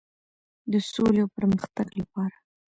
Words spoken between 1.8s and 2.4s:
لپاره.